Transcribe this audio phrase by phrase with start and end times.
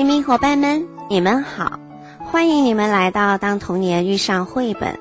[0.00, 1.78] 亲密伙伴们，你们好，
[2.24, 4.94] 欢迎你们来到《当童年遇上绘本》。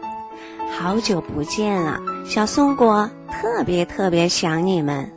[0.77, 5.10] 好久不见了，小松果特别特别想你们。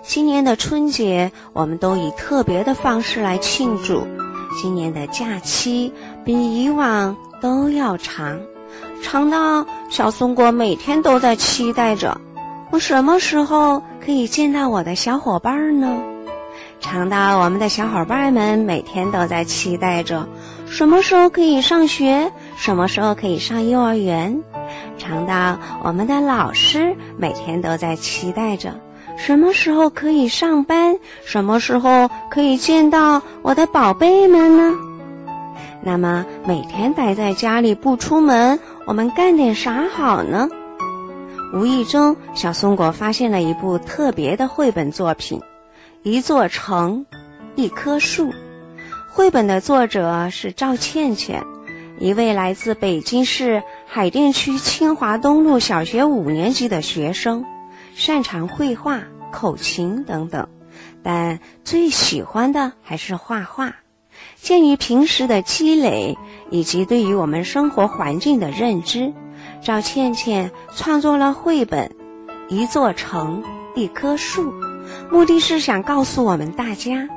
[0.00, 4.06] 今年的春节，我们都以特别的方式来庆祝。
[4.62, 5.92] 今年的假期
[6.24, 8.38] 比以往都要长，
[9.02, 12.16] 长到小松果每天都在期待着，
[12.70, 16.00] 我什么时候可以见到我的小伙伴呢？
[16.80, 20.26] 长到我们的小伙伴们每天都在期待着，
[20.66, 24.40] 什么时候可以上学，什么时候可以上幼儿园？
[24.96, 28.72] 长到我们的老师每天都在期待着。
[29.16, 30.98] 什么时候可以上班？
[31.24, 34.74] 什么时候可以见到我的宝贝们呢？
[35.82, 40.48] 那么每天待在家里不出门，我们干点啥好呢？
[41.54, 45.38] 无意中，小松果发现了一部特别的绘本作品
[46.06, 47.04] 《一座城，
[47.56, 48.28] 一棵树》。
[49.08, 51.42] 绘本的作者是赵倩倩，
[51.98, 57.44] 一位来自北京市海淀区清华东路小学五年级的学生。
[57.96, 60.46] 擅长绘画、口琴等等，
[61.02, 63.74] 但最喜欢的还是画画。
[64.36, 66.16] 鉴于平时的积累
[66.52, 69.12] 以及对于我们生活环境的认知，
[69.60, 71.88] 赵倩倩创作了绘本
[72.48, 73.42] 《一座城，
[73.74, 74.52] 一棵树》，
[75.10, 77.08] 目的是想告诉我们大家，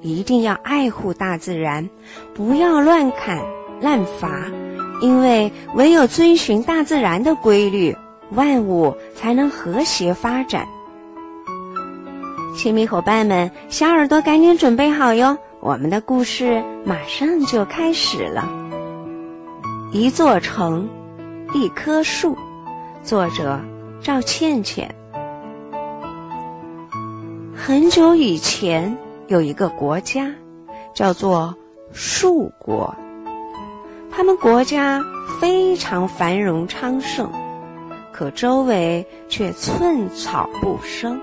[0.00, 1.88] 一定要爱护大自然，
[2.34, 3.42] 不要乱砍
[3.80, 4.44] 滥伐，
[5.00, 7.96] 因为唯有遵循大自然的规律。
[8.32, 10.68] 万物才能和谐发展。
[12.54, 15.38] 亲密伙伴们，小耳朵赶紧准备好哟！
[15.60, 18.46] 我们的故事马上就开始了。
[19.92, 20.86] 一座城，
[21.54, 22.36] 一棵树，
[23.02, 23.58] 作者
[24.02, 24.94] 赵倩倩。
[27.68, 28.96] 很久以前，
[29.26, 30.34] 有一个国家，
[30.94, 31.54] 叫做
[31.92, 32.96] 树国。
[34.10, 35.04] 他们国家
[35.38, 37.30] 非常繁荣昌盛。
[38.10, 41.20] 可周围却寸草不生。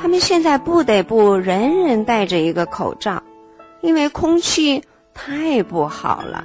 [0.00, 3.20] 他们现在不得不人人戴着一个口罩，
[3.80, 6.44] 因为空气太不好了。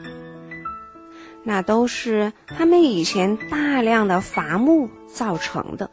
[1.44, 5.92] 那都是他们以前大量的伐木造成的。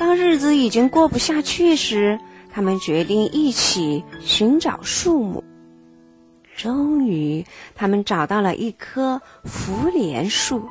[0.00, 2.18] 当日子已经过不下去时，
[2.50, 5.44] 他们决定一起寻找树木。
[6.56, 7.44] 终于，
[7.74, 10.66] 他们找到了一棵福莲树。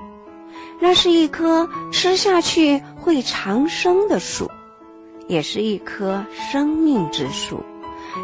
[0.81, 4.50] 那是一棵吃下去会长生的树，
[5.28, 7.63] 也是一棵生命之树。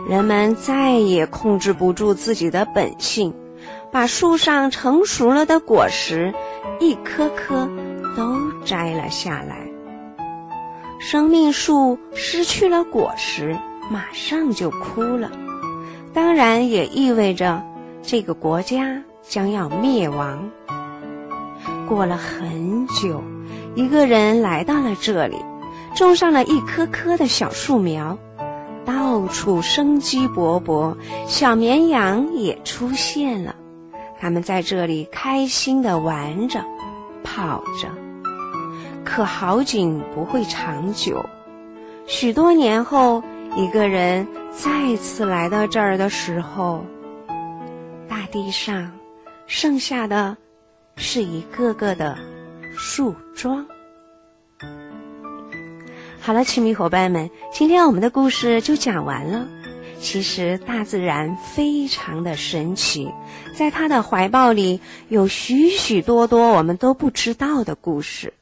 [0.09, 3.31] 人们再也控制不住自己的本性，
[3.91, 6.33] 把树上成熟了的果实
[6.79, 7.69] 一颗颗
[8.17, 9.64] 都摘了下来。
[11.07, 13.55] 生命树失去了果实，
[13.91, 15.29] 马上就枯了，
[16.11, 17.61] 当然也意味着
[18.01, 20.49] 这个国家将要灭亡。
[21.87, 23.23] 过了很久，
[23.75, 25.37] 一个人来到了这里，
[25.93, 28.17] 种上了一棵棵的小树苗，
[28.83, 33.55] 到处生机勃勃，小绵羊也出现了。
[34.19, 36.65] 他们在这里开心地玩着，
[37.23, 38.04] 跑着。
[39.05, 41.23] 可好景不会长久，
[42.07, 43.23] 许多年后，
[43.55, 46.83] 一个人再次来到这儿的时候，
[48.09, 48.91] 大地上
[49.47, 50.35] 剩下的。
[50.97, 52.17] 是一个个的
[52.77, 53.65] 树桩。
[56.21, 59.45] 好了，亲密伙伴们，今天我们的故事就讲完了。
[59.99, 63.11] 其实大自然非常的神奇，
[63.53, 64.79] 在它的怀抱里
[65.09, 68.33] 有许许多多我们都不知道的故事。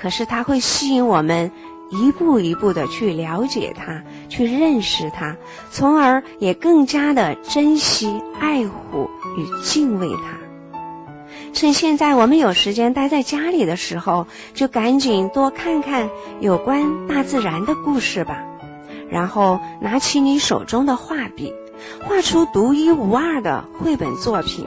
[0.00, 1.52] 可是它会吸引我们
[1.90, 5.36] 一步一步的去了解它，去认识它，
[5.70, 10.38] 从而也更加的珍惜、爱护与敬畏它。
[11.52, 16.08] 趁现在我们有时间待在家里的时候，就赶紧多看看
[16.40, 18.42] 有关大自然的故事吧。
[19.10, 21.52] 然后拿起你手中的画笔，
[22.06, 24.64] 画出独一无二的绘本作品。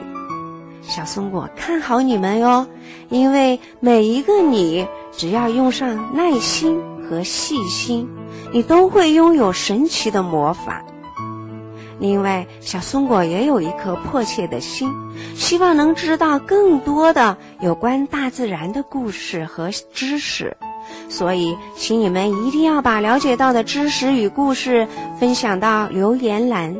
[0.82, 2.66] 小松果看好你们哟，
[3.08, 8.08] 因为每一个你，只要用上耐心和细心，
[8.52, 10.84] 你都会拥有神奇的魔法。
[12.00, 14.92] 另外，小松果也有一颗迫切的心，
[15.36, 20.56] 希望能知道更多的有关大自然的故事和知识，
[21.08, 24.86] 所以，请你们一定要把了解到的知识与故事
[25.20, 26.76] 分享到留言栏，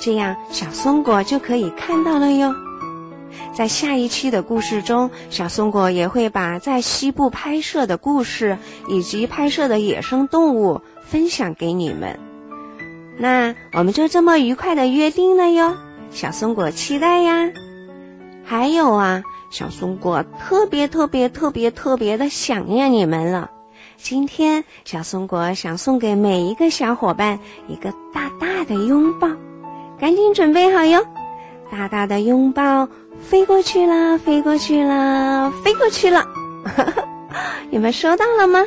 [0.00, 2.54] 这样小松果就可以看到了哟。
[3.54, 8.58] 在下一期的故事中，小松果也会把在西部拍摄的故事
[8.88, 12.18] 以及拍摄的野生动物分享给你们。
[13.16, 15.76] 那我们就这么愉快的约定了哟，
[16.10, 17.48] 小松果期待呀。
[18.44, 23.52] 还有啊，小松果特别特别特别特别的想念你们了。
[23.96, 29.28] 今天，小松果想送给每一个小伙伴一个大大的拥抱，
[30.00, 31.06] 赶紧准备好哟！
[31.70, 32.88] 大大的拥抱
[33.20, 36.24] 飞过去了，飞过去了，飞过去了，
[37.70, 38.64] 你们收到了吗？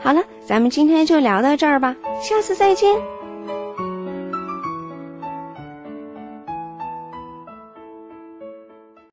[0.00, 3.17] 好了，咱们今天就聊到这儿吧，下次再见。